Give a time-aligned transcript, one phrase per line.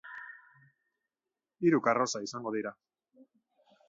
[1.67, 2.73] Hiru karroza izango dira.